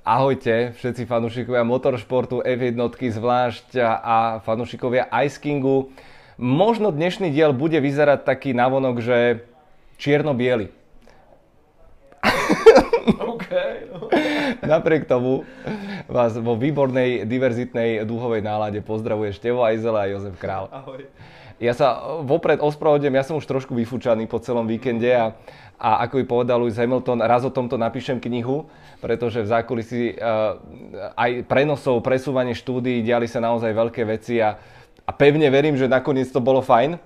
[0.00, 2.72] Ahojte všetci fanúšikovia motoršportu F1
[3.12, 5.92] zvlášť a fanúšikovia Ice Kingu.
[6.40, 9.44] Možno dnešný diel bude vyzerať taký navonok, že
[10.00, 10.72] čierno-biely.
[13.10, 14.06] Okay, no.
[14.62, 15.42] Napriek tomu
[16.06, 20.68] vás vo výbornej, diverzitnej duhovej nálade pozdravuje Števo Ajzela a Jozef Král.
[20.70, 21.08] Ahoj.
[21.60, 25.36] Ja sa vopred ospravedlňujem, ja som už trošku vyfúčaný po celom víkende a,
[25.80, 28.68] a ako by povedal Lewis Hamilton, raz o tomto napíšem knihu,
[29.00, 30.60] pretože v zákulisí uh,
[31.16, 34.60] aj prenosov, presúvanie štúdií diali sa naozaj veľké veci a,
[35.08, 37.00] a pevne verím, že nakoniec to bolo fajn.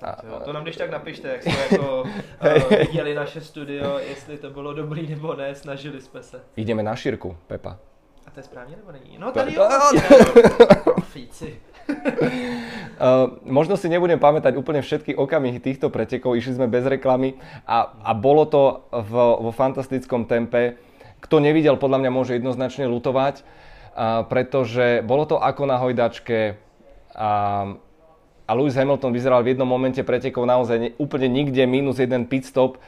[0.00, 4.50] Jo, to nám když tak napište, jak jsme jako uh, viděli naše studio, jestli to
[4.50, 6.40] bylo dobrý nebo ne, snažili jsme se.
[6.56, 7.76] Ideme na šírku, Pepa.
[8.26, 9.18] A to je správně nebo není?
[9.18, 10.16] No tady jo, vlastně, ne,
[10.58, 10.84] no.
[10.84, 11.60] Profíci.
[11.90, 17.36] Uh, možno si nebudem pamätať úplne všetky okamihy týchto pretekov, išli sme bez reklamy
[17.68, 19.12] a, a bolo to v,
[19.44, 20.80] vo fantastickom tempe.
[21.20, 26.56] Kto nevidel, podľa mňa môže jednoznačne lutovať, uh, pretože bolo to ako na hojdačke
[27.12, 27.30] a,
[28.48, 32.48] a Lewis Hamilton vyzeral v jednom momente pretekov naozaj ne, úplne nikde, minus jeden pit
[32.48, 32.80] stop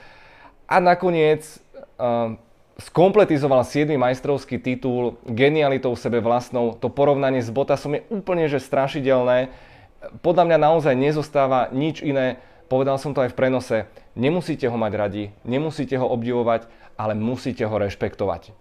[0.65, 1.45] a nakoniec
[2.01, 2.33] uh,
[2.81, 3.93] skompletizoval 7.
[4.01, 6.73] majstrovský titul genialitou sebe vlastnou.
[6.81, 9.53] To porovnanie s Bottasom je úplne že strašidelné.
[10.23, 12.43] Podľa mňa naozaj nezostáva nič iné.
[12.67, 13.79] Povedal som to aj v prenose.
[14.17, 18.53] Nemusíte ho mať radi, nemusíte ho obdivovať, ale musíte ho rešpektovať.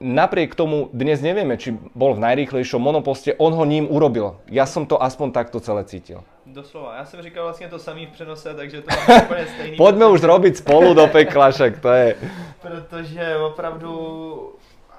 [0.00, 4.40] Napriek tomu dnes nevieme, či bol v najrýchlejšom monoposte, on ho ním urobil.
[4.48, 6.24] Ja som to aspoň takto celé cítil.
[6.46, 9.76] Doslova, já jsem říkal vlastně to samý v přenose, takže to mám úplně stejný.
[9.76, 12.16] Poďme už robiť spolu do pekla, však to je...
[12.62, 13.92] Protože opravdu,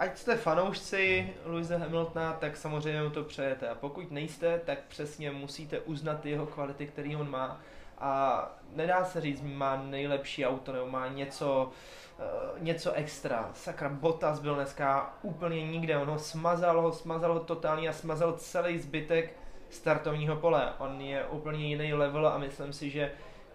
[0.01, 3.69] ať jste fanoušci Louise Hamiltona, tak samozřejmě mu to přejete.
[3.69, 7.61] A pokud nejste, tak přesně musíte uznat jeho kvality, který on má.
[7.97, 11.71] A nedá se říct, má nejlepší auto nebo má něco,
[12.19, 13.49] uh, něco extra.
[13.53, 18.33] Sakra, Bottas byl dneska úplně nikde, on ho smazal, ho smazal ho totálně a smazal
[18.33, 19.33] celý zbytek
[19.69, 20.73] startovního pole.
[20.77, 23.11] On je úplně jiný level a myslím si, že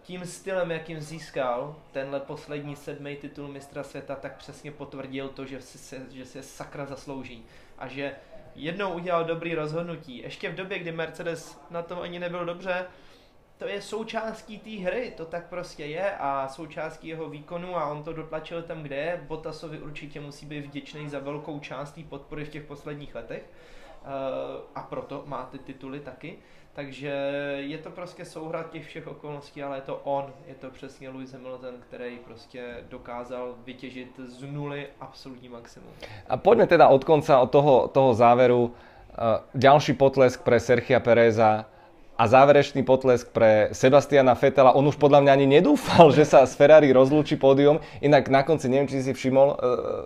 [0.07, 5.61] tím stylem, jakým získal tenhle poslední sedmý titul mistra světa, tak přesně potvrdil to, že
[5.61, 7.45] si, se, že si sakra zaslouží.
[7.79, 8.15] A že
[8.55, 10.19] jednou udělal dobrý rozhodnutí.
[10.19, 12.87] Ještě v době, kdy Mercedes na tom ani nebyl dobře,
[13.59, 18.03] to je součástí té hry, to tak prostě je a součástí jeho výkonu a on
[18.05, 19.25] to dotlačil tam, kde je.
[19.29, 23.43] Botasovi určitě musí být vděčný za velkou část té podpory v těch posledních letech
[24.75, 26.39] a proto má ty tituly taky.
[26.73, 27.09] Takže
[27.57, 31.33] je to prostě souhra těch všech okolností, ale je to on, je to přesně Lewis
[31.33, 35.91] Hamilton, který prostě dokázal vytěžit z nuly absolutní maximum.
[36.29, 38.65] A poďme teda od konca, od toho, toho záveru.
[38.65, 38.73] Uh,
[39.55, 41.65] ďalší potlesk pre Sergia Pereza
[42.17, 44.73] a záverečný potlesk pre Sebastiana Fetela.
[44.73, 47.85] On už podľa mňa ani nedúfal, že sa z Ferrari rozlúči pódium.
[48.01, 49.57] Inak na konci, neviem, či si všimol, uh,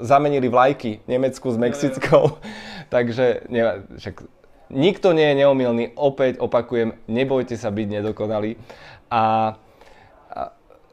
[0.03, 2.43] zamenili vlajky Nemecku s Mexickou.
[2.95, 4.27] Takže ne, však
[4.71, 8.55] Nikto nie je neomilný, opäť opakujem, nebojte sa byť nedokonalí.
[9.11, 9.59] A,
[10.31, 10.43] a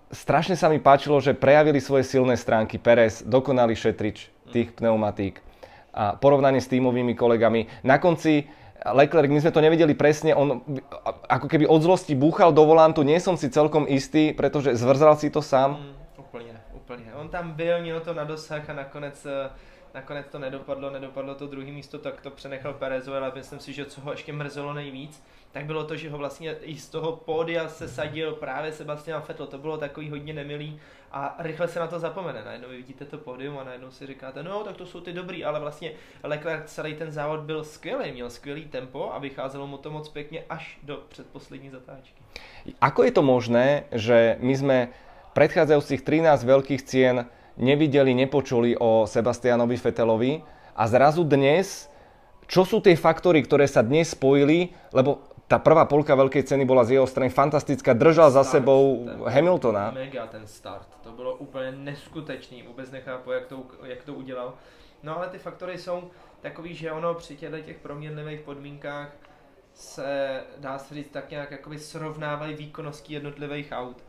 [0.10, 2.82] strašne sa mi páčilo, že prejavili svoje silné stránky.
[2.82, 5.46] Perez, dokonalý šetrič tých pneumatík.
[5.94, 7.70] A porovnanie s tímovými kolegami.
[7.86, 8.50] Na konci
[8.86, 10.62] Leclerc, my sme to nevideli presne, on
[11.30, 15.30] ako keby od zlosti búchal do volantu, nie som si celkom istý, pretože zvrzal si
[15.34, 15.82] to sám.
[15.82, 15.96] Mm,
[16.74, 17.12] úplně.
[17.14, 19.52] On tam byl, měl to na dosah a nakonec uh
[19.98, 23.86] nakonec to nedopadlo, nedopadlo to druhé místo, tak to přenechal Perezovi, ale myslím si, že
[23.86, 27.68] co ho ještě mrzelo nejvíc, tak bylo to, že ho vlastně i z toho pódia
[27.68, 30.80] se sadil právě Sebastian Vettel, to bylo takový hodně nemilý
[31.12, 32.46] a rychle se na to zapomene.
[32.46, 35.60] Najednou vidíte to pódium a najednou si říkáte, no tak to jsou ty dobrý, ale
[35.60, 35.92] vlastně
[36.24, 40.44] Leclerc celý ten závod byl skvělý, měl skvělý tempo a vycházelo mu to moc pěkně
[40.50, 42.22] až do předposlední zatáčky.
[42.82, 44.78] Ako je to možné, že my sme
[45.34, 47.26] predchádzajúcich 13 veľkých cien
[47.58, 50.42] nevideli, nepočuli o Sebastianovi Fetelovi
[50.78, 51.90] a zrazu dnes,
[52.48, 56.84] čo sú tie faktory, ktoré sa dnes spojili, lebo tá prvá polka veľkej ceny bola
[56.84, 59.92] z jeho strany fantastická, držal start, za sebou ten, Hamiltona.
[59.92, 64.54] Mega ten start, to bylo úplně neskutečný, vůbec nechápu, jak to, jak to udělal.
[65.04, 66.12] No ale ty faktory jsou
[66.42, 69.10] takový, že ono při těchto těch proměnlivých podmínkách
[69.74, 74.04] se, dá se říct, tak nějak jakoby srovnávají výkonnosti jednotlivých aut.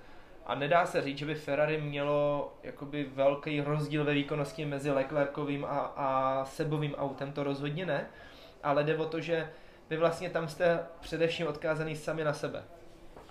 [0.49, 5.65] A nedá se říct, že by Ferrari mělo jakoby velký rozdíl ve výkonnosti mezi Leclercovým
[5.65, 8.07] a, a Sebovým autem, to rozhodně ne,
[8.63, 9.51] ale jde o to, že
[9.91, 12.65] vy vlastně tam jste především odkázaný sami na sebe.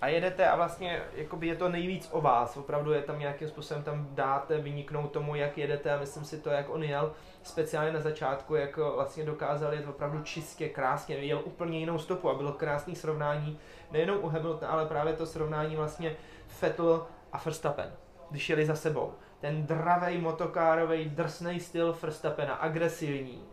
[0.00, 3.82] A jedete a vlastně jakoby je to nejvíc o vás, opravdu je tam nějakým způsobem
[3.82, 7.12] tam dáte vyniknout tomu, jak jedete a myslím si to, jak on jel,
[7.42, 12.34] speciálně na začátku, jak vlastně dokázal jet opravdu čistě, krásně, jel úplně jinou stopu a
[12.34, 13.58] bylo krásný srovnání,
[13.90, 16.16] nejenom u Hamiltona, ale právě to srovnání vlastně
[16.62, 17.92] Vettel a Verstappen.
[18.30, 19.12] když jeli za sebou.
[19.40, 23.44] Ten dravej motokárový drsný styl Verstappena, agresivní,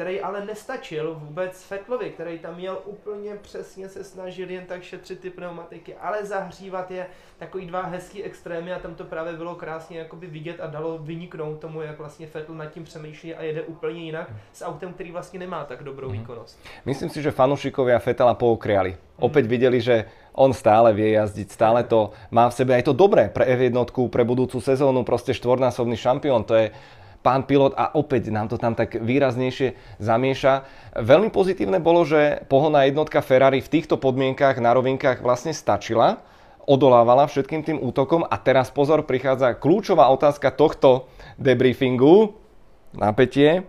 [0.00, 5.20] který ale nestačil vůbec Fetlovi, který tam měl úplně přesně se snažil jen tak šetřit
[5.20, 7.06] ty pneumatiky, ale zahřívat je
[7.38, 11.60] takový dva hezký extrémy a tam to právě bylo krásně jakoby vidět a dalo vyniknout
[11.60, 15.38] tomu, jak vlastně Fetl nad tím přemýšlí a jede úplně jinak s autem, který vlastně
[15.38, 16.12] nemá tak dobrou mm.
[16.12, 16.58] výkonnost.
[16.84, 18.96] Myslím si, že fanúšikovia Fetela poukriali.
[18.96, 19.20] Mm.
[19.20, 23.28] Opäť videli, že on stále vie jazdiť, stále to má v sebe aj to dobré
[23.28, 23.76] pre F1,
[24.08, 26.72] pre budúcu sezónu, proste štvornásobný šampión, to je
[27.20, 30.64] pán pilot a opäť nám to tam tak výraznejšie zamieša.
[30.96, 36.24] Veľmi pozitívne bolo, že pohodná jednotka Ferrari v týchto podmienkach na rovinkách vlastne stačila,
[36.64, 42.36] odolávala všetkým tým útokom a teraz pozor, prichádza kľúčová otázka tohto debriefingu,
[42.96, 43.68] napätie.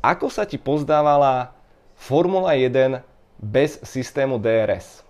[0.00, 1.52] Ako sa ti pozdávala
[1.92, 3.04] Formula 1
[3.36, 5.04] bez systému DRS?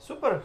[0.00, 0.44] Super,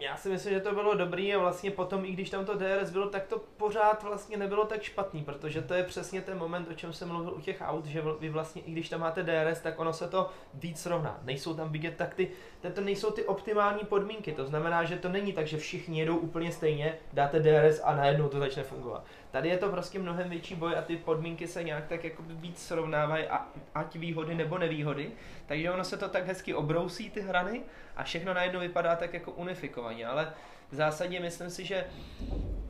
[0.00, 2.90] já si myslím, že to bylo dobrý a vlastně potom, i když tam to DRS
[2.90, 6.74] bylo, tak to pořád vlastně nebylo tak špatný, protože to je přesně ten moment, o
[6.74, 9.78] čem jsem mluvil u těch aut, že vy vlastně, i když tam máte DRS, tak
[9.78, 11.20] ono se to víc srovná.
[11.22, 12.30] Nejsou tam vidět tak ty,
[12.74, 16.52] to nejsou ty optimální podmínky, to znamená, že to není tak, že všichni jedou úplně
[16.52, 19.04] stejně, dáte DRS a najednou to začne fungovat.
[19.30, 22.66] Tady je to prostě mnohem větší boj a ty podmínky se nějak tak jako víc
[22.66, 25.10] srovnávají, a, ať výhody nebo nevýhody.
[25.46, 27.62] Takže ono se to tak hezky obrousí ty hrany
[27.96, 30.06] a všechno najednou vypadá tak jako unifikovaně.
[30.06, 30.32] Ale
[30.70, 31.86] v zásadě myslím si, že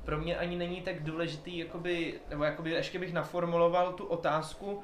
[0.04, 4.82] pro mě ani není tak důležitý, jakoby, nebo jakoby ještě bych naformuloval tu otázku,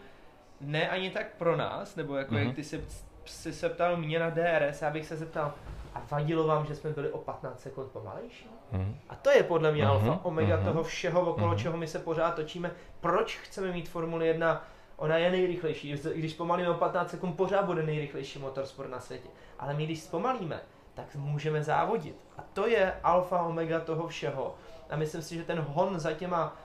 [0.61, 2.39] ne ani tak pro nás, nebo jako mm-hmm.
[2.39, 2.55] jak mhm.
[2.55, 2.85] ty si,
[3.25, 5.55] si se ptal mě na DRS, já bych se zeptal,
[5.97, 8.51] a vadilo vám, že jsme byli o 15 sekund pomalejší?
[8.73, 8.97] Mm.
[9.09, 9.89] A to je podle mě mm-hmm.
[9.89, 10.65] alfa, omega mm-hmm.
[10.65, 11.59] toho všeho, okolo mm-hmm.
[11.59, 12.71] čeho my se pořád točíme.
[13.01, 14.65] Proč chceme mít Formuli 1?
[14.97, 15.93] Ona je nejrychlejší.
[16.15, 19.29] Když zpomalíme o 15 sekund, pořád bude nejrychlejší motorsport na světě.
[19.59, 20.61] Ale my když zpomalíme,
[20.95, 22.17] tak můžeme závodit.
[22.39, 24.55] A to je alfa, omega toho všeho.
[24.91, 26.57] A myslím si, že ten hon za těma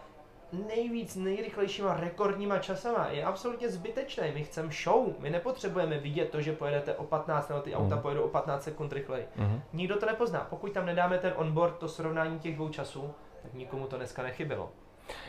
[0.53, 4.23] nejvíc nejrychlejšíma rekordníma časama je absolutně zbytečný.
[4.33, 8.01] My chceme show, my nepotřebujeme vidět to, že pojedete o 15 nebo ty auta mm.
[8.01, 9.25] pojedou o 15 sekund rychleji.
[9.35, 9.61] Mm.
[9.73, 10.47] Nikdo to nepozná.
[10.49, 13.11] Pokud tam nedáme ten onboard, to srovnání těch dvou časů,
[13.41, 14.69] tak nikomu to dneska nechybilo.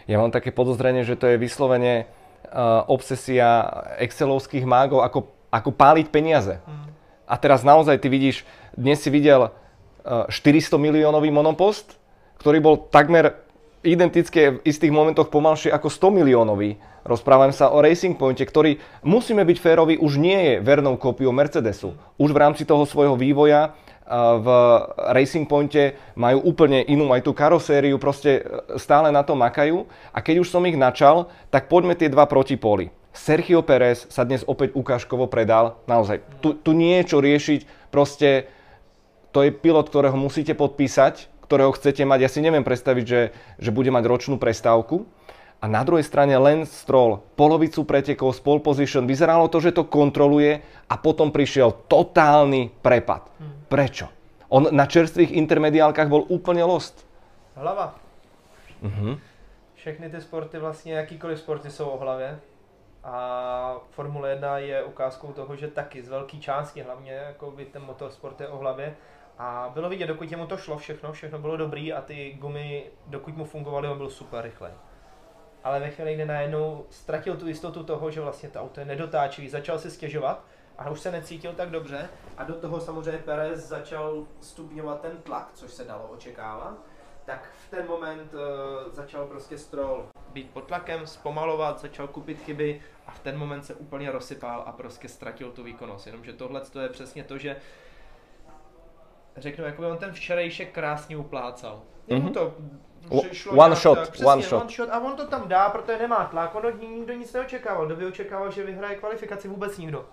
[0.09, 2.51] Já mám také podozření, že to je vysloveně uh,
[2.87, 5.21] obsesia excelovských mágov, ako,
[5.53, 6.61] ako páliť peniaze.
[6.67, 6.93] Mm.
[7.27, 8.45] A teraz naozaj ty vidíš,
[8.77, 11.97] dnes si videl uh, 400 miliónový monopost,
[12.39, 13.43] ktorý bol takmer
[13.83, 16.79] identické v istých momentoch pomalšie ako 100 miliónový.
[17.03, 21.99] Rozprávam sa o Racing Pointe, ktorý, musíme byť férovi, už nie je vernou kópiou Mercedesu.
[22.15, 23.75] Už v rámci toho svojho vývoja
[24.13, 24.49] v
[25.15, 29.89] Racing Pointe majú úplne inú aj tú karosériu, proste e, stále na to makajú.
[30.13, 32.93] A keď už som ich načal, tak poďme tie dva protipóly.
[33.13, 35.81] Sergio Pérez sa dnes opäť ukážkovo predal.
[35.89, 37.61] Naozaj, tu, tu nie je čo riešiť.
[37.89, 38.49] Proste
[39.33, 42.25] to je pilot, ktorého musíte podpísať ktorého chcete mať.
[42.25, 45.05] Ja si neviem predstaviť, že, že bude mať ročnú prestávku.
[45.61, 49.85] A na druhej strane len Stroll, polovicu pretekov z pole position, vyzeralo to, že to
[49.85, 53.29] kontroluje a potom prišiel totálny prepad.
[53.37, 53.69] Hmm.
[53.69, 54.09] Prečo?
[54.49, 57.05] On na čerstvých intermediálkach bol úplne lost.
[57.53, 58.01] Hlava.
[58.81, 59.21] Uh-huh.
[59.77, 62.41] Všechny ty sporty, vlastně jakýkoliv sporty jsou o hlavě.
[63.05, 67.83] A Formule 1 je ukázkou toho, že taky z velké části, hlavně jako by ten
[67.83, 68.95] motorsport je o hlavě,
[69.39, 73.37] a bylo vidět, dokud mu to šlo všechno, všechno bylo dobrý a ty gumy, dokud
[73.37, 74.69] mu fungovaly, on byl super rychlý.
[75.65, 79.49] Ale ve chvíli, kdy najednou ztratil tu jistotu toho, že vlastně to auto je nedotáčivý,
[79.49, 80.45] začal si stěžovat
[80.79, 85.51] a už se necítil tak dobře a do toho samozřejmě Perez začal stupňovat ten tlak,
[85.55, 86.75] což se dalo očekávat,
[87.25, 92.83] tak v ten moment uh, začal prostě Stroll být pod tlakem, zpomalovat, začal kupit chyby
[93.07, 96.07] a v ten moment se úplně rozsypal a prostě ztratil tu výkonnost.
[96.07, 97.57] Jenomže tohle to je přesně to, že
[99.37, 101.83] řeknu, jako on ten včerejšek krásně uplácal.
[102.09, 102.33] Mm-hmm.
[102.33, 102.55] to
[103.29, 104.63] přišlo one shot, tak, přesně, one shot.
[104.63, 104.89] one shot.
[104.91, 106.55] A on to tam dá, protože nemá tlak.
[106.55, 107.87] On od ní nikdo nic neočekával.
[107.87, 109.49] Kdo by očekával, že vyhraje kvalifikaci?
[109.49, 109.99] Vůbec nikdo.
[109.99, 110.07] On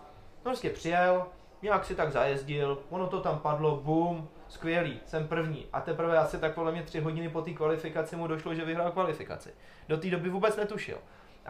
[0.44, 1.26] prostě přijel,
[1.62, 5.68] nějak si tak zajezdil, ono to tam padlo, boom, skvělý, jsem první.
[5.74, 8.92] A teprve asi tak podle mě tři hodiny po té kvalifikaci mu došlo, že vyhrál
[8.92, 9.54] kvalifikaci.
[9.90, 10.98] Do té doby vůbec netušil.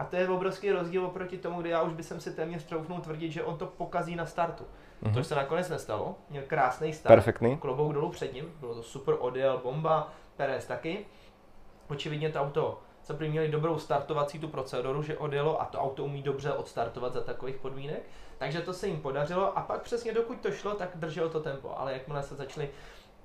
[0.00, 3.32] A to je obrovský rozdíl oproti tomu, kdy já už bych si téměř troufnul tvrdit,
[3.32, 4.64] že on to pokazí na startu.
[5.02, 5.14] Mm-hmm.
[5.14, 6.14] Což se nakonec nestalo.
[6.30, 7.14] Měl krásný start.
[7.14, 7.56] Perfektný.
[7.56, 8.52] Klobouk dolů před ním.
[8.60, 11.06] Bylo to super, odjel bomba, Perez taky.
[11.88, 16.04] Očividně to auto se prý měli dobrou startovací tu proceduru, že odjelo a to auto
[16.04, 18.02] umí dobře odstartovat za takových podmínek.
[18.38, 21.78] Takže to se jim podařilo a pak přesně dokud to šlo, tak držel to tempo.
[21.78, 22.70] Ale jakmile se začali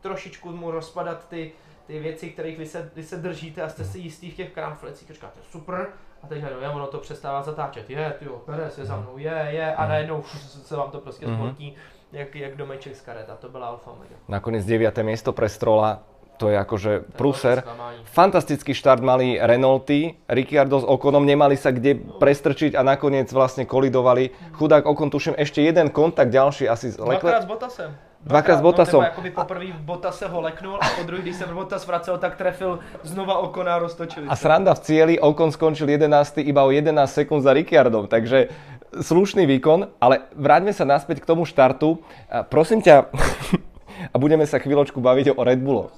[0.01, 1.51] trošičku mu rozpadat ty,
[1.87, 5.11] ty věci, kterých vy se, vy se držíte a jste si jistý v těch kramflecích,
[5.11, 5.87] říkáte super,
[6.25, 9.47] a teď najednou, ono to přestává zatáčet, je, ty jo, Perez je za mnou, je,
[9.49, 9.89] je, a mhm.
[9.89, 10.23] najednou
[10.65, 11.73] se vám to prostě mm-hmm.
[12.11, 14.15] jak, jak domeček z karet a to byla Alfa Omega.
[14.27, 14.97] Nakonec 9.
[14.97, 16.01] místo pre Strola,
[16.37, 17.63] to je akože prúser.
[18.03, 24.35] Fantastický štart mali Renaulty, Ricciardo s Okonom nemali sa kde prestrčiť a nakoniec vlastne kolidovali.
[24.59, 27.23] Chudák Okon, tuším, ešte jeden kontakt ďalší asi s Leclerc.
[27.23, 27.89] Dvakrát s Bottasem.
[28.25, 29.05] Dvakrát s Bottasom.
[29.05, 32.81] No, jakoby poprvé Bottas ho leknul a po druhý, když se Bottas vracel, tak trefil
[33.05, 36.41] znova Okona a roztočili A sranda v cieli, Okon skončil 11.
[36.41, 38.49] iba o 11 sekúnd za Ricciardom, takže
[38.97, 42.01] slušný výkon, ale vráťme sa naspäť k tomu štartu.
[42.49, 43.13] Prosím ťa,
[44.13, 45.93] a budeme sa chvíľočku baviť o Red Bulloch.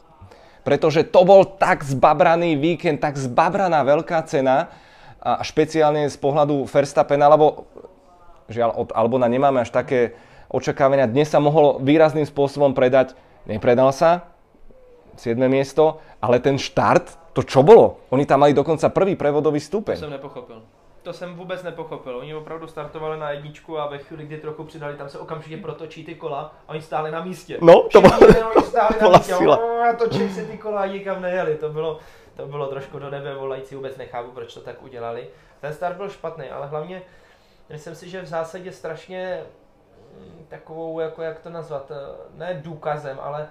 [0.68, 4.68] Pretože to bol tak zbabraný víkend, tak zbabraná veľká cena,
[5.28, 7.68] a špeciálne z pohľadu Verstappena, lebo
[8.48, 10.16] žiaľ od Albona nemáme až také
[10.52, 11.08] očakávania.
[11.08, 13.14] Dnes sa mohol výrazným spôsobom predať,
[13.48, 14.28] nepredal sa,
[15.18, 15.34] 7.
[15.50, 17.98] miesto, ale ten štart, to čo bolo?
[18.14, 19.98] Oni tam mali dokonca prvý prevodový stupeň.
[19.98, 20.62] To jsem nepochopil.
[21.04, 22.18] To jsem vůbec nepochopil.
[22.18, 26.06] Oni opravdu startovali na jedničku a ve chvíli, kdy trochu přidali, tam se okamžitě protočí
[26.06, 27.58] ty kola a oni stáli na místě.
[27.62, 28.14] No, to bylo,
[28.62, 29.34] stáli na místě
[29.90, 31.56] a točí si ty kola a nikam nejeli.
[31.56, 32.00] To bylo,
[32.36, 35.28] to bylo trošku do nebe volající, vůbec nechápu, proč to tak udělali.
[35.62, 37.02] Ten start byl špatný, ale hlavně
[37.70, 39.44] myslím si, že v zásadě strašně
[40.50, 41.96] takovou, jako jak to nazvat, eh,
[42.38, 43.50] ne důkazem, ale,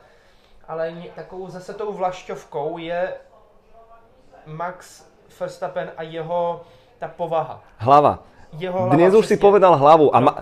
[0.68, 3.14] ale takovou zase tou vlašťovkou je
[4.46, 5.04] Max
[5.40, 6.60] Verstappen a jeho
[6.98, 7.60] ta povaha.
[7.76, 8.18] Hlava.
[8.56, 10.16] Jeho hlava Dnes už si povedal hlavu.
[10.16, 10.32] A no.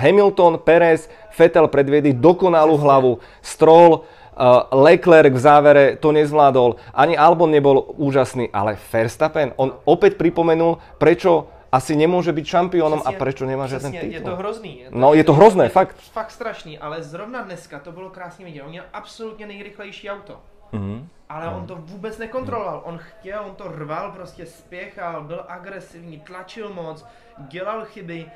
[0.00, 1.06] Hamilton, Perez,
[1.38, 2.84] Vettel predviedli dokonalú přesně.
[2.84, 3.12] hlavu.
[3.42, 4.00] Stroll,
[4.34, 6.76] uh, Leclerc v závere to nezvládol.
[6.94, 13.12] Ani Albon nebol úžasný, ale Verstappen, on opäť pripomenul, prečo asi nemůže být šampionem a
[13.12, 14.12] proč nemá žádný titul.
[14.12, 14.80] Je to hrozný.
[14.80, 15.96] Je to, no, je to hrozné, je fakt.
[15.96, 18.62] Fakt strašný, ale zrovna dneska to bylo krásně vidět.
[18.62, 20.40] On měl absolutně nejrychlejší auto.
[20.72, 21.06] Mm-hmm.
[21.28, 21.66] Ale on mhm.
[21.66, 22.82] to vůbec nekontroloval.
[22.84, 27.06] On chtěl, on to rval, prostě spěchal, byl agresivní, tlačil moc,
[27.38, 28.26] dělal chyby.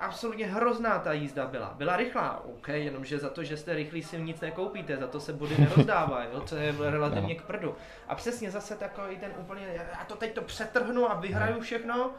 [0.00, 1.74] Absolutně hrozná ta jízda byla.
[1.76, 5.32] Byla rychlá, OK, jenomže za to, že jste rychlý si nic nekoupíte, za to se
[5.32, 7.74] body nerozdávají, jo, co je relativně k prdu.
[8.08, 12.10] A přesně zase takový ten úplně, já to teď to přetrhnu a vyhraju všechno,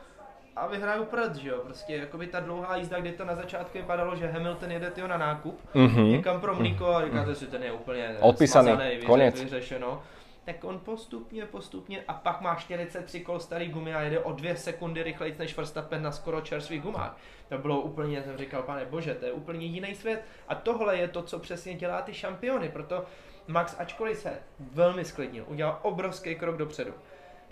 [0.57, 4.15] a vyhraju prd, že jo, prostě jakoby ta dlouhá jízda, kdy to na začátku vypadalo,
[4.15, 6.11] že Hamilton jede tyho na nákup, mm-hmm.
[6.11, 9.43] někam pro mlíko a říkáte si, ten je úplně odpísaný, smazaný, konec.
[9.43, 10.03] vyřešeno.
[10.45, 14.57] Tak on postupně, postupně a pak má 43 kol starý gumy a jede o dvě
[14.57, 17.17] sekundy rychleji než Verstappen na skoro čerstvých gumách.
[17.49, 20.23] To bylo úplně, jsem říkal, pane bože, to je úplně jiný svět.
[20.47, 23.05] A tohle je to, co přesně dělá ty šampiony, proto
[23.47, 26.93] Max, ačkoliv se velmi sklidnil, udělal obrovský krok dopředu,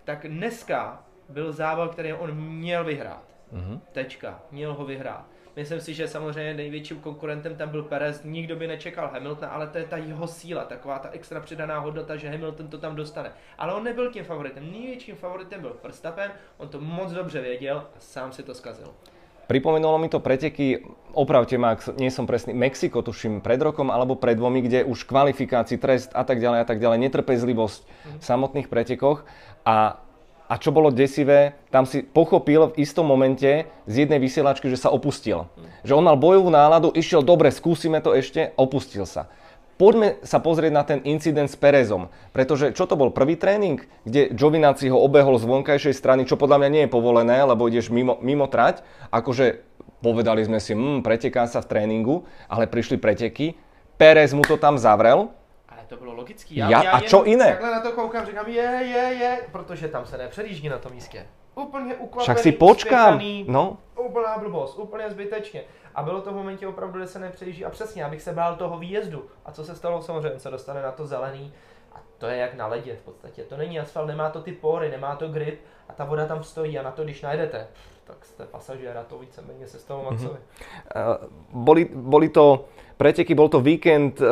[0.04, 3.24] tak dneska byl závod, který on měl vyhrát.
[3.54, 3.80] Mm-hmm.
[3.92, 4.40] Tečka.
[4.52, 5.26] Měl ho vyhrát.
[5.56, 9.78] Myslím si, že samozřejmě největším konkurentem tam byl Perez, nikdo by nečekal Hamiltona, ale to
[9.78, 13.32] je ta jeho síla, taková ta extra přidaná hodnota, že Hamilton to tam dostane.
[13.58, 18.00] Ale on nebyl tím favoritem, největším favoritem byl Verstappen, on to moc dobře věděl a
[18.00, 18.88] sám si to zkazil.
[19.48, 20.82] Pripomenulo mi to preteky,
[21.14, 25.06] opravte ma, ak nie som presný, Mexiko tuším pred rokom alebo pred dvomi, kde už
[25.06, 28.18] kvalifikácii, trest a tak ďalej a tak ďalej, netrpezlivosť mm.
[28.20, 29.22] v samotných pretekoch
[29.62, 30.02] a
[30.46, 34.94] a čo bolo desivé, tam si pochopil v istom momente z jednej vysielačky, že sa
[34.94, 35.50] opustil.
[35.82, 39.30] Že on mal bojovú náladu, išiel, dobre, skúsime to ešte, opustil sa.
[39.76, 44.32] Poďme sa pozrieť na ten incident s Perezom, pretože čo to bol prvý tréning, kde
[44.32, 48.16] Giovinazzi ho obehol z vonkajšej strany, čo podľa mňa nie je povolené, lebo ideš mimo,
[48.24, 49.68] mimo trať, akože
[50.00, 53.60] povedali sme si, hm, preteká sa v tréningu, ale prišli preteky,
[54.00, 55.32] Perez mu to tam zavrel,
[55.88, 56.56] to bylo logický.
[56.56, 57.46] Já, já, já a čo jiné?
[57.46, 61.28] Takhle na to koukám, říkám, je, je, je, protože tam se nepředjíždí na tom místě.
[61.56, 63.78] Úplně ukvapený, Však si počkám, no.
[63.98, 65.64] Úplná blbost, úplně zbytečně.
[65.96, 67.66] A bylo to v momentě opravdu, kde se nepředjíždí.
[67.66, 69.26] A přesně, abych se bál toho výjezdu.
[69.46, 70.02] A co se stalo?
[70.02, 71.54] Samozřejmě se dostane na to zelený.
[71.94, 73.44] A to je jak na ledě v podstatě.
[73.44, 76.80] To není asfalt, nemá to ty pory, nemá to grip a ta voda tam stojí
[76.80, 77.68] a na to, když najdete,
[78.04, 80.36] tak jste pasažéra, to víceméně se stalo Maxovi.
[80.36, 81.22] Mm-hmm.
[81.22, 82.66] Uh, boli, boli to
[82.98, 84.28] preteky, bol to víkend uh,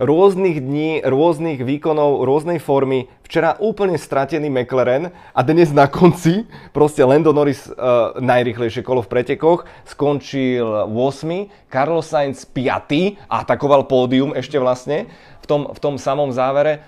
[0.00, 3.12] rôznych dní, rôznych výkonov, rôznej formy.
[3.20, 9.12] Včera úplne stratený McLaren a dnes na konci proste Lando Norris uh, najrychlejšie kolo v
[9.12, 11.68] pretekoch, skončil 8.
[11.68, 13.28] Carlos Sainz 5.
[13.28, 15.04] a atakoval pódium ešte vlastne
[15.44, 16.80] v tom, v tom samom závere.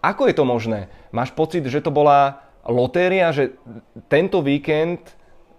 [0.00, 0.88] Ako je to možné?
[1.12, 3.52] Máš pocit, že to bola lotéria, že
[4.08, 5.04] tento víkend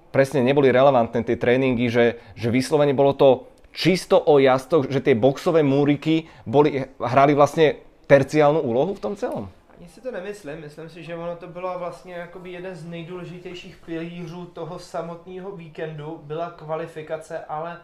[0.09, 5.15] presne neboli relevantné tie tréningy, že, že vyslovene bolo to čisto o jazdoch, že tie
[5.15, 7.75] boxové múriky boli, hrali vlastně
[8.07, 9.49] terciálnu úlohu v tom celom?
[9.77, 13.77] Ani si to nemyslím, myslím si, že ono to bylo vlastně jakoby jeden z nejdůležitějších
[13.85, 17.77] pilířů toho samotného víkendu, byla kvalifikace, ale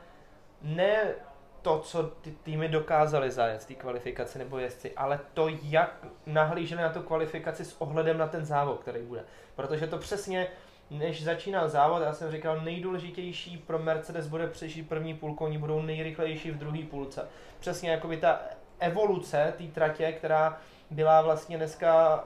[0.61, 1.13] ne
[1.61, 6.89] to, co ty týmy dokázaly zajet té kvalifikaci nebo jezdci, ale to, jak nahlíželi na
[6.89, 9.23] tu kvalifikaci s ohledem na ten závod, který bude.
[9.55, 10.47] Protože to přesně
[10.89, 15.81] než začínal závod, já jsem říkal, nejdůležitější pro Mercedes bude přežít první půlku, oni budou
[15.81, 17.27] nejrychlejší v druhé půlce.
[17.59, 18.39] Přesně jako by ta
[18.79, 20.57] evoluce té tratě, která
[20.91, 22.23] byla vlastně dneska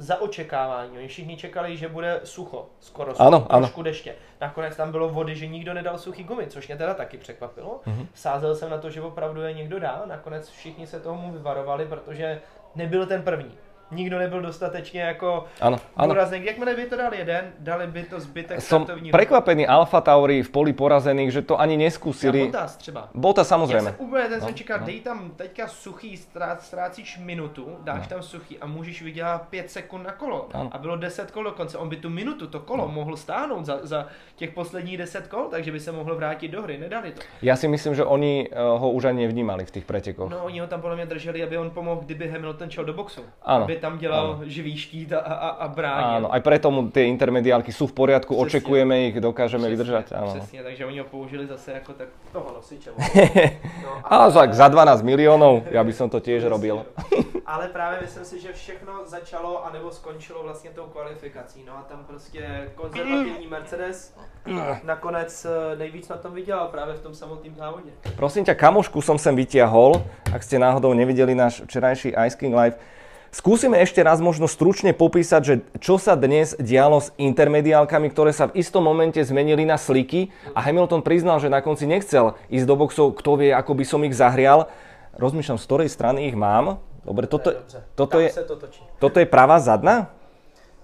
[0.00, 0.98] za očekávání.
[0.98, 3.66] Oni všichni čekali, že bude sucho, skoro ano, sucho, ano.
[3.66, 4.14] trošku deště.
[4.40, 7.80] Nakonec tam bylo vody, že nikdo nedal suchý gumy, což mě teda taky překvapilo.
[7.86, 7.98] Mhm.
[7.98, 8.06] Mm-hmm.
[8.14, 10.02] Sázel jsem na to, že opravdu je někdo dá.
[10.06, 12.40] Nakonec všichni se tomu vyvarovali, protože
[12.74, 13.54] nebyl ten první.
[13.90, 16.14] Nikdo nebyl dostatečně jako Áno, áno.
[16.14, 16.44] důrazný.
[16.44, 19.12] Jakmile by to dal jeden, dali by to zbytek Som startovního.
[19.12, 22.44] prekvapený Alfa Tauri v poli porazených, že to ani Já neskúsili.
[22.46, 23.08] Bottas třeba.
[23.14, 23.90] Bota Já samozrejme.
[23.90, 24.86] jsem úplně, ten No, jsem čekal, no.
[24.86, 30.02] dej tam teďka suchý, strá, ztrácíš minutu, dáš tam suchý a můžeš vydělat 5 sekund
[30.02, 30.48] na kolo.
[30.54, 30.68] Ano.
[30.72, 34.06] A bylo 10 kol dokonce, on by tu minutu, to kolo mohl stáhnout za, za
[34.36, 37.20] těch posledních 10 kol, takže by se mohl vrátit do hry, nedali to.
[37.42, 40.30] Ja si myslím, že oni eh, ho už ani nevnímali v tých pretekoch.
[40.30, 43.20] No oni ho tam podle mě drželi, aby on pomohl, kdyby Hamilton šel do boxu.
[43.42, 43.64] Ano.
[43.64, 44.40] Aby tam dělal Ano.
[44.44, 46.16] živý štít a, a, a, a bránil.
[46.16, 48.46] Áno, aj preto mu tie intermediálky sú v poriadku, Přesně.
[48.46, 50.16] očekujeme ich, dokážeme Přesně.
[50.16, 50.30] Áno.
[50.36, 52.90] Přesně, takže oni ho použili zase jako tak toho nosiče.
[53.84, 56.84] No, Ale tak za 12 miliónov, ja by som to tiež robil.
[57.46, 61.64] Ale právě myslím si, že všechno začalo anebo skončilo vlastně tou kvalifikací.
[61.66, 64.14] No a tam prostě konzervativní Mercedes
[64.84, 67.90] nakonec eh, nejvíc na tom vydělal právě v tom samotném závodě.
[68.16, 72.76] Prosím ťa, kamošku som sem vytiahol, ak ste náhodou nevideli náš včerajší Ice King Live.
[73.30, 78.50] Skúsime ešte raz možno stručne popísať, že čo sa dnes dialo s intermediálkami, ktoré sa
[78.50, 82.74] v istom momente zmenili na sliky a Hamilton priznal, že na konci nechcel ísť do
[82.74, 84.66] boxov, kto vie, ako by som ich zahrial.
[85.14, 86.82] Rozmýšľam, z ktorej strany ich mám.
[87.06, 88.82] Dobre, toto, Dobře, toto, je, to točí.
[88.98, 90.10] toto je pravá zadná?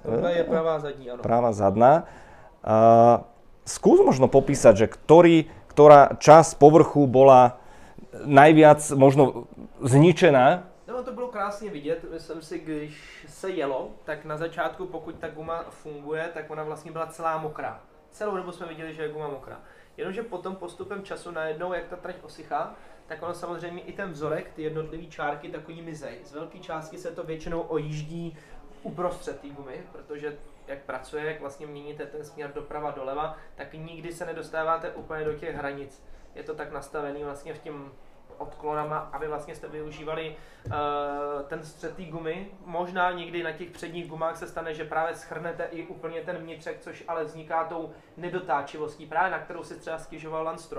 [0.06, 1.20] Tohle je pravá zadní, ano.
[1.26, 2.06] Práva zadná.
[2.62, 3.26] Uh,
[3.66, 7.58] skús možno popísať, že ktorý, ktorá časť povrchu bola
[8.22, 9.50] najviac možno
[9.82, 10.62] zničená.
[10.96, 15.28] No to bylo krásně vidět, myslím si, když se jelo, tak na začátku, pokud ta
[15.28, 17.82] guma funguje, tak ona vlastně byla celá mokrá.
[18.10, 19.60] Celou dobu jsme viděli, že je guma mokrá.
[19.96, 22.74] Jenomže potom postupem času najednou, jak ta trať osychá,
[23.06, 26.18] tak ono samozřejmě i ten vzorek, ty jednotlivé čárky takový mizej.
[26.24, 28.38] Z velké částky se to většinou ojíždí
[28.82, 34.12] uprostřed té gumy, protože jak pracuje, jak vlastně měníte ten směr doprava doleva, tak nikdy
[34.12, 36.02] se nedostáváte úplně do těch hranic.
[36.35, 37.92] Je to tak nastavený vlastně v tím
[38.38, 40.72] odklonama, aby vlastně jste využívali uh,
[41.49, 42.46] ten střed té gumy.
[42.64, 46.81] Možná někdy na těch předních gumách se stane, že právě schrnete i úplně ten vnitřek,
[46.81, 50.77] což ale vzniká tou nedotáčivostí, právě na kterou si třeba stěžoval Lance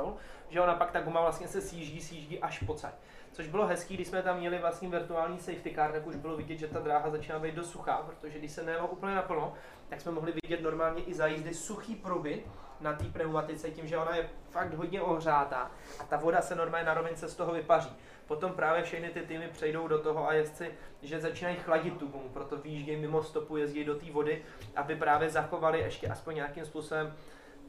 [0.50, 2.94] že ona pak ta guma vlastně se sjíždí, sjíždí až po caď.
[3.32, 6.58] Což bylo hezký, když jsme tam měli vlastně virtuální safety car, tak už bylo vidět,
[6.58, 9.54] že ta dráha začíná být dost suchá, protože když se nejelo úplně naplno,
[9.90, 12.44] tak jsme mohli vidět normálně i za jízdy suchý pruhy
[12.82, 16.86] na té pneumatice, tím, že ona je fakt hodně ohřátá a ta voda se normálně
[16.86, 17.90] na rovince z toho vypaří.
[18.28, 22.30] Potom právě všechny ty týmy přejdou do toho a jezdci, že začínají chladit tu gumu,
[22.30, 24.44] proto výjíždějí mimo stopu, jezdí do té vody,
[24.76, 27.14] aby právě zachovali ještě aspoň nějakým způsobem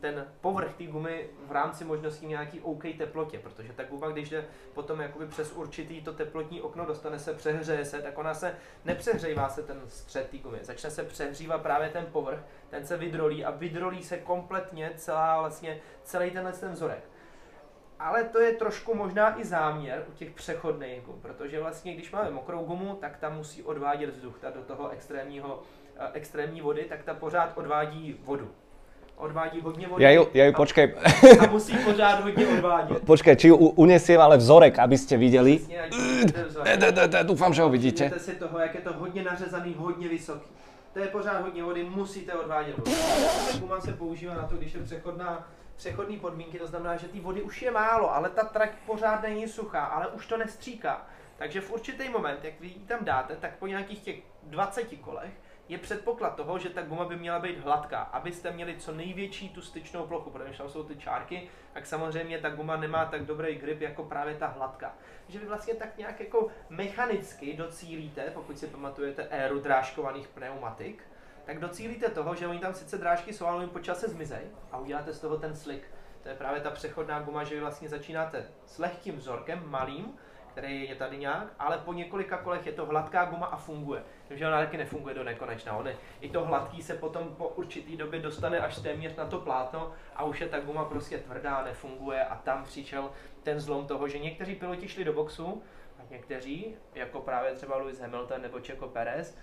[0.01, 4.45] ten povrch té gumy v rámci možností nějaký OK teplotě, protože ta guma, když jde
[4.75, 9.49] potom jakoby přes určitý to teplotní okno, dostane se, přehřeje se, tak ona se nepřehřejvá
[9.49, 13.51] se ten střed té gumy, začne se přehřívat právě ten povrch, ten se vydrolí a
[13.51, 17.05] vydrolí se kompletně celá vlastně celý tenhle ten vzorek.
[17.99, 22.31] Ale to je trošku možná i záměr u těch přechodných gum, protože vlastně když máme
[22.31, 25.63] mokrou gumu, tak ta musí odvádět vzduch, ta do toho extrémního,
[25.97, 28.55] eh, extrémní vody, tak ta pořád odvádí vodu.
[29.19, 30.95] Odvádí hodně vody Ja ju, ja ju a, počkaj,
[31.41, 33.03] a musí pořád hodně odvádět.
[33.07, 35.57] počkaj, či ju u- unesiem ale vzorek, aby ste videli.
[35.59, 36.63] Přesně, ať vidíte vzor.
[36.65, 37.97] D- d- d- d- Dúfam, že ho vidíte.
[38.09, 40.47] Všimněte si toho, jak je to hodně nařezaný, hodně vysoký.
[40.93, 42.91] To je pořád hodně vody, musíte odvádět vodu.
[43.61, 47.43] Guma se používá na to, když je přechodná, přechodný podmínky, to znamená, že té vody
[47.43, 51.07] už je málo, ale ta trať pořád není suchá, ale už to nestříká.
[51.39, 55.31] Takže v určitý moment, jak vy ji tam dáte, tak po nějakých těch 20 kolech
[55.69, 59.63] je předpoklad toho, že ta guma by měla být hladká, abyste měli co největší tu
[59.63, 63.81] styčnou plochu, protože tam jsou ty čárky, tak samozřejmě ta guma nemá tak dobrý grip
[63.81, 64.95] jako právě ta hladká.
[65.29, 71.03] Že vy vlastně tak nějak jako mechanicky docílíte, pokud si pamatujete éru drážkovaných pneumatik,
[71.45, 74.79] tak docílíte toho, že oni tam sice drážky jsou, ale oni po čase zmizej a
[74.79, 75.85] uděláte z toho ten slick.
[76.23, 80.19] To je právě ta přechodná guma, že vy vlastně začínáte s lehkým vzorkem, malým,
[80.59, 84.03] který je tady nějak, ale po několika kolech je to hladká guma a funguje.
[84.29, 85.77] Takže ona taky nefunguje do nekonečna.
[85.77, 89.93] Ony, I to hladký se potom po určitý době dostane až téměř na to plátno
[90.17, 93.11] a už je ta guma prostě tvrdá, nefunguje a tam přišel
[93.43, 95.63] ten zlom toho, že někteří piloti šli do boxu
[95.99, 99.39] a někteří, jako právě třeba Lewis Hamilton nebo Checo Perez,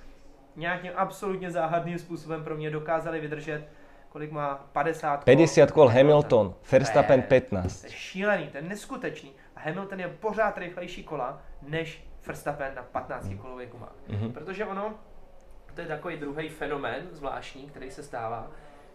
[0.56, 3.68] nějakým absolutně záhadným způsobem pro mě dokázali vydržet,
[4.16, 5.26] kolik má 50 kol.
[5.26, 7.82] 50 kol Hamilton, Verstappen To je- 15.
[7.82, 9.32] To je šílený, to je neskutečný.
[9.56, 13.96] A Hamilton je pořád rychlejší kola než Verstappen na 15 kolových gumách.
[14.08, 14.32] Mhm.
[14.32, 14.94] Protože ono,
[15.74, 18.48] to je takový druhý fenomén zvláštní, který se stává,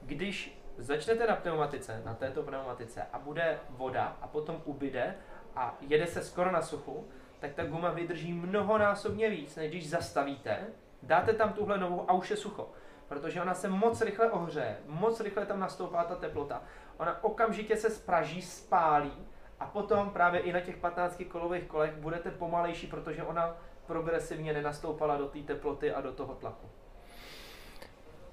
[0.03, 5.15] když začnete na pneumatice, na této pneumatice a bude voda a potom ubyde
[5.57, 10.57] a jede se skoro na suchu, tak ta guma vydrží mnohonásobně víc, než když zastavíte,
[11.03, 12.71] dáte tam tuhle novou a už je sucho.
[13.11, 16.63] Protože ona se moc rychle ohřeje, moc rychle tam nastoupá ta teplota.
[16.99, 19.13] Ona okamžitě se spraží, spálí
[19.61, 25.17] a potom právě i na těch 15 kolových kolech budete pomalejší, protože ona progresivně nenastoupala
[25.17, 26.67] do té teploty a do toho tlaku.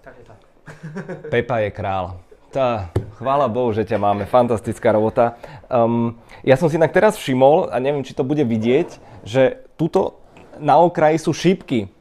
[0.02, 0.38] Takže tak.
[1.30, 2.20] Pepa je král.
[2.54, 5.36] Tá, chvála Bohu, že ťa máme, fantastická robota.
[5.74, 10.22] Um, ja som si inak teraz všimol, a neviem, či to bude vidieť, že tuto
[10.62, 11.97] na okraji sú šípky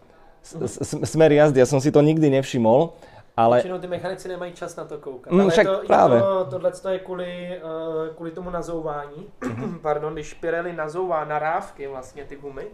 [1.03, 2.95] smer jazdy, ja som si to nikdy nevšimol.
[3.37, 3.57] Ale...
[3.57, 5.33] Většinou ty mechanici nemají čas na to koukat.
[5.33, 6.21] Mm, však to, právě.
[6.21, 9.29] To, tohle je kvůli, uh, kvůli tomu nazouvání.
[9.45, 9.79] Mhm.
[9.83, 12.65] Pardon, když Pirelli nazouvá narávky vlastně ty gumy,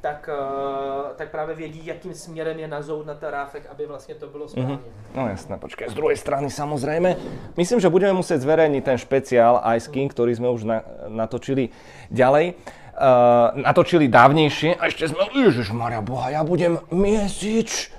[0.00, 4.48] tak, uh, tak právě vědí, jakým směrem je nazout na rávek, aby vlastně to bylo
[4.48, 4.74] správně.
[4.74, 5.14] Mm-hmm.
[5.14, 7.16] No jasné, počkej, z druhé strany samozrejme.
[7.56, 11.70] Myslím, že budeme muset zverejniť ten špeciál Ice King, ktorý sme už na, natočili
[12.10, 12.54] ďalej.
[13.02, 17.90] Uh, natočili dávnejšie a ešte sme, Ježiš Maria Boha, ja budem miesič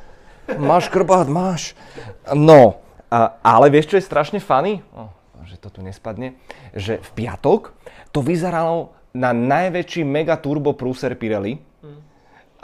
[0.47, 1.75] máš krbát, máš.
[2.31, 4.83] No, a, ale vieš, čo je strašne funny?
[4.95, 5.11] Oh,
[5.47, 6.35] že to tu nespadne.
[6.75, 7.71] Že v piatok
[8.11, 11.61] to vyzeralo na najväčší mega turbo prúser Pirelli.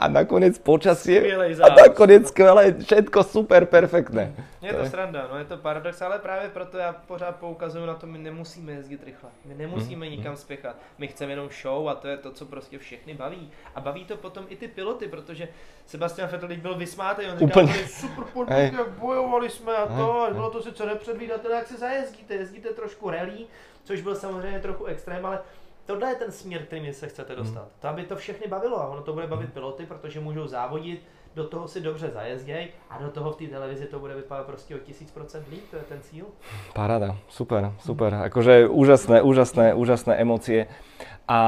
[0.00, 4.32] a nakonec počasie a nakonec skvělé, všetko super, perfektné.
[4.62, 8.06] Je to, sranda, no je to paradox, ale právě proto já pořád poukazuju na to,
[8.06, 10.12] my nemusíme jezdit rychle, my nemusíme mm.
[10.12, 13.50] nikam spěchat, my chceme jenom show a to je to, co prostě všechny baví.
[13.74, 15.48] A baví to potom i ty piloty, protože
[15.86, 17.74] Sebastian Vettel byl vysmátý, on říkal, Úplně.
[17.88, 22.34] super podmínky, jak bojovali jsme a to, a bylo to sice nepředvídatelné, jak se zajezdíte,
[22.34, 23.46] jezdíte trošku rally,
[23.84, 25.40] což byl samozřejmě trochu extrém, ale
[25.90, 27.60] tohle je ten směr, kterým se chcete dostat.
[27.60, 27.70] Hmm.
[27.80, 29.52] To, aby to všechny bavilo a ono to bude bavit hmm.
[29.52, 31.02] piloty, protože můžou závodit,
[31.34, 34.74] do toho si dobře zajezděj a do toho v té televizi to bude vypadat prostě
[34.74, 36.26] o tisíc procent líp, to je ten cíl.
[36.74, 38.14] Paráda, super, super.
[38.14, 40.66] Akože úžasné, úžasné, úžasné emócie.
[41.28, 41.38] A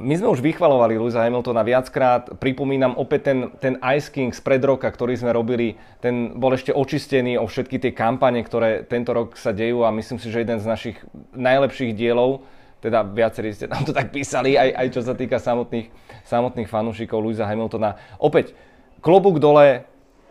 [0.00, 2.32] my sme už vychvalovali Luisa Hamiltona viackrát.
[2.40, 5.76] Pripomínam opäť ten, ten Ice King z pred roka, ktorý sme robili.
[6.00, 10.16] Ten bol ešte očistený o všetky tie kampane, ktoré tento rok sa dejú a myslím
[10.16, 10.96] si, že jeden z našich
[11.36, 12.40] najlepších dielov
[12.80, 15.92] teda viacerí ste tam to tak písali, aj, aj čo sa týka samotných,
[16.24, 18.00] samotných fanúšikov Louisa Hamiltona.
[18.16, 18.56] Opäť,
[19.04, 19.84] klobúk dole,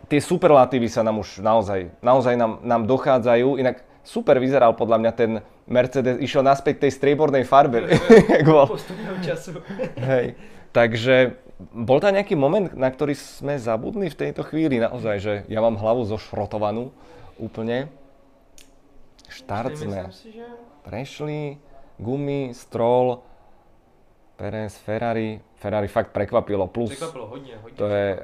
[0.09, 5.11] tie superlatívy sa nám už naozaj, naozaj nám, nám dochádzajú, inak super vyzeral podľa mňa
[5.13, 5.31] ten
[5.69, 7.85] Mercedes, išiel naspäť tej striebornej farbe.
[9.21, 9.61] času.
[10.01, 10.33] Hej.
[10.73, 11.37] Takže
[11.73, 15.77] bol tam nejaký moment, na ktorý sme zabudli v tejto chvíli naozaj, že ja mám
[15.77, 16.89] hlavu zošrotovanú
[17.37, 17.93] úplne.
[19.29, 20.09] Štart sme
[20.81, 21.61] prešli
[21.99, 23.19] gumy, Stroll,
[24.35, 25.41] Perez, Ferrari.
[25.55, 26.67] Ferrari fakt prekvapilo.
[26.67, 28.19] Plus prekvapilo hodně, hodně to je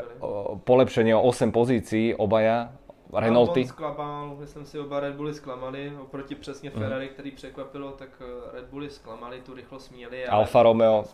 [0.63, 2.71] polepšenie o 8 pozícií obaja
[3.15, 3.65] Renaulty.
[3.65, 6.80] Zklamal, myslím si, oba Red Bulli zklamali, oproti přesně mhm.
[6.80, 7.13] Ferrari, mm.
[7.13, 10.28] který překvapilo, tak eh, Red Bulli zklamali, tu rychlost měli.
[10.28, 11.06] Alfa Romeo,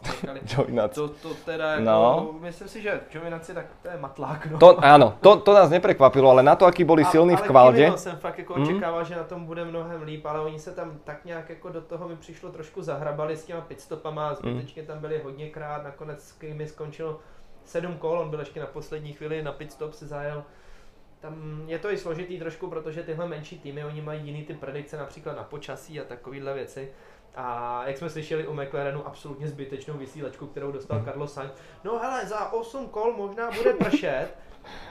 [0.41, 0.95] Giovinazzi.
[1.01, 2.35] To, to teda jako, no.
[2.39, 4.57] myslím si, že Giovinazzi, tak to je matlák, no.
[4.57, 7.87] To, áno, to, to nás neprekvapilo, ale na to, aký boli silní v kvalde.
[7.87, 8.63] Ale jsem fakt jako mm.
[8.63, 11.81] očekával, že na tom bude mnohem líp, ale oni se tam tak nějak jako do
[11.81, 14.35] toho mi přišlo trošku zahrabali s těma pitstopama, mhm.
[14.35, 14.87] zbytečně mm.
[14.87, 17.19] tam byli hodněkrát, nakonec Kimi skončilo
[17.65, 20.43] sedm kol, on byl ještě na poslední chvíli, na pitstop se zajel
[21.21, 24.97] tam je to i složitý trošku, protože tyhle menší týmy, oni mají jiný ty predikce
[24.97, 26.89] například na počasí a takovéhle věci.
[27.35, 31.01] A jak jsme slyšeli o McLarenu, absolutně zbytečnou vysílačku, kterou dostal.
[31.05, 31.51] Carlos Sainz.
[31.83, 34.27] No hele, za 8 kol možná bude pršet,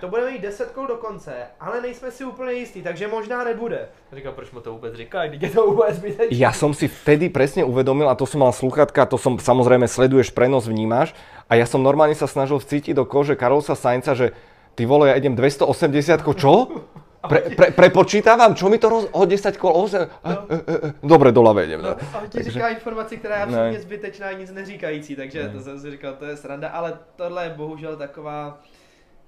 [0.01, 3.89] to bude mít 10 kol do konce, ale nejsme si úplně jistí, takže možná nebude.
[4.13, 6.37] Říkal, proč mu to vůbec říká, když je to vůbec zbytečné.
[6.37, 10.31] Já jsem si vtedy přesně uvedomil, a to jsem mal sluchatka, to som samozřejmě sleduješ,
[10.31, 11.15] prenos vnímáš,
[11.51, 14.31] a ja som normálne sa snažil vcítiť do kože Carlosa Sainza, že
[14.75, 16.53] ty vole, ja idem 280, čo?
[17.21, 19.93] Pre, pre, prepočítávam, čo mi to roz, o 10 kol, o, no.
[19.93, 21.85] e, e, e, dobre, doľave idem.
[21.85, 22.51] No, a ti takže...
[22.51, 23.81] říká informaci, která je absolutně ne.
[23.81, 25.49] zbytečná, nic neříkající, takže ne.
[25.49, 28.59] to jsem si říkal, to je sranda, ale tohle je bohužel taková,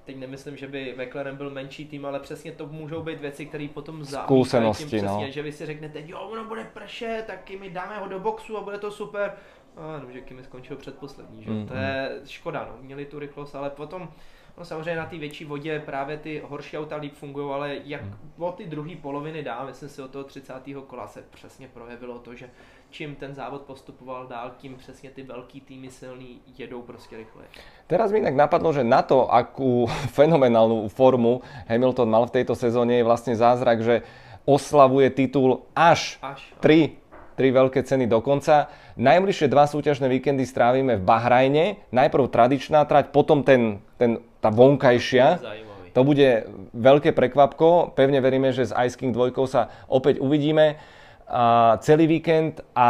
[0.05, 3.69] teď nemyslím, že by McLaren byl menší tým, ale přesně to můžou být věci, které
[3.75, 4.51] potom závisí.
[4.79, 5.27] tím přesně, no.
[5.29, 8.61] že vy si řeknete, jo, ono bude pršet, tak my dáme ho do boxu a
[8.61, 9.33] bude to super.
[9.77, 11.51] No, jenom, že Kimi skončil předposlední, že?
[11.51, 12.83] Mm, to je škoda, no.
[12.83, 14.09] měli tu rychlost, ale potom
[14.59, 18.15] No samozřejmě na té větší vodě právě ty horší auta líp fungují, ale jak hmm.
[18.39, 20.55] od ty druhé poloviny dál, myslím si od toho 30.
[20.87, 22.51] kola se přesně projevilo to, že
[22.91, 27.43] čím ten závod postupoval dál, tím přesně ty velký týmy silný jedou prostě rychle.
[27.87, 29.87] Teraz mi tak napadlo, že na to, akú
[30.17, 34.05] fenomenálnu formu Hamilton mal v tejto sezóne, je vlastne zázrak, že
[34.45, 37.02] oslavuje titul až, až tri,
[37.43, 38.71] tri veľké ceny dokonca.
[38.95, 41.83] Najbližšie dva súťažné víkendy strávime v Bahrajne.
[41.91, 45.43] Najprv tradičná trať, potom ten, ten tá vonkajšia.
[45.91, 47.99] To bude veľké prekvapko.
[47.99, 50.79] Pevne veríme, že s Ice King 2 sa opäť uvidíme
[51.27, 52.63] a celý víkend.
[52.79, 52.87] A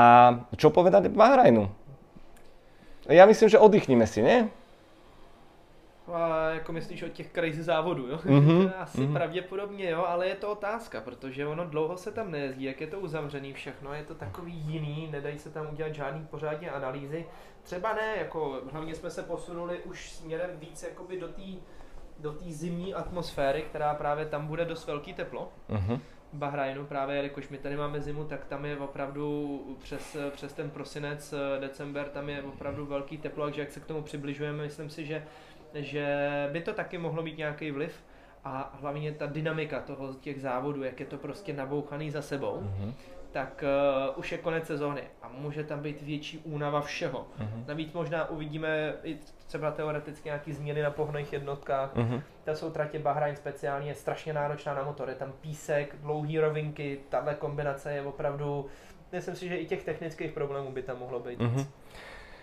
[0.61, 1.73] čo povedať Bahrajnu?
[3.09, 4.53] Já myslím, že oddychneme si, ne?
[6.13, 8.17] A jako myslíš od těch crazy závodů, jo?
[8.25, 8.73] Mm-hmm.
[8.79, 9.13] Asi mm-hmm.
[9.13, 13.01] pravděpodobně, jo, ale je to otázka, protože ono dlouho se tam nejezdí, jak je to
[13.01, 17.27] uzavřený všechno, je to takový jiný, nedají se tam udělat žádný pořádně analýzy.
[17.63, 21.43] Třeba ne, jako hlavně jsme se posunuli už směrem víc jakoby do té
[22.19, 25.53] do té zimní atmosféry, která právě tam bude dost velký teplo.
[25.71, 26.01] Mm-hmm.
[26.33, 31.35] Bahrajnu právě, jelikož my tady máme zimu, tak tam je opravdu přes, přes ten prosinec,
[31.61, 35.25] december, tam je opravdu velký teplo, takže jak se k tomu přibližujeme, myslím si, že
[35.75, 38.05] že by to taky mohlo mít nějaký vliv
[38.45, 42.93] a hlavně ta dynamika toho těch závodů, jak je to prostě nabouchaný za sebou, mm-hmm.
[43.33, 47.27] Tak uh, už je konec sezóny a může tam být větší únava všeho.
[47.41, 47.69] Mm-hmm.
[47.69, 51.97] Navíc možná uvidíme i třeba teoreticky nějaké změny na pohonných jednotkách.
[51.97, 52.21] Mm-hmm.
[52.45, 55.09] Ta jsou tratě Bahrajn speciálně je strašně náročná na motor.
[55.09, 58.67] Je tam písek, dlouhý rovinky, tahle kombinace je opravdu,
[59.13, 61.41] myslím si, že i těch technických problémů by tam mohlo být.
[61.41, 61.67] Mm-hmm.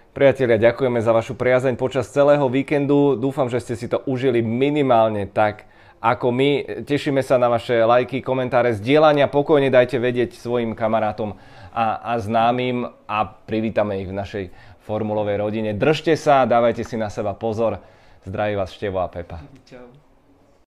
[0.10, 3.13] Priatelia, ďakujeme za vašu priazeň počas celého víkendu.
[3.13, 5.69] Dúfam, že ste si to užili minimálne tak,
[6.00, 6.50] ako my.
[6.88, 9.32] Tešíme sa na vaše lajky, komentáre, zdieľania.
[9.32, 11.36] Pokojne dajte vedieť svojim kamarátom
[11.72, 14.46] a, a známym a privítame ich v našej
[14.88, 15.72] formulovej rodine.
[15.76, 17.78] Držte sa, dávajte si na seba pozor.
[18.26, 19.44] Zdraví vás Števo a Pepa.
[19.68, 20.09] Čau.